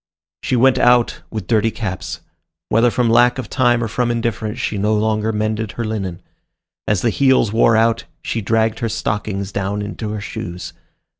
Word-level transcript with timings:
She 0.41 0.55
went 0.55 0.79
out, 0.79 1.21
with 1.29 1.45
dirty 1.45 1.69
caps. 1.69 2.21
Whether 2.69 2.89
from 2.89 3.07
lack 3.07 3.37
of 3.37 3.51
time 3.51 3.83
or 3.83 3.87
from 3.87 4.09
indifference, 4.09 4.57
she 4.59 4.79
no 4.79 4.95
longer 4.95 5.31
mended 5.31 5.73
her 5.73 5.85
linen. 5.85 6.23
As 6.87 7.03
the 7.03 7.11
heels 7.11 7.53
wore 7.53 7.77
out, 7.77 8.05
she 8.23 8.41
dragged 8.41 8.79
her 8.79 8.89
stockings 8.89 9.51
down 9.51 9.83
into 9.83 10.09
her 10.09 10.19
shoes. 10.19 10.73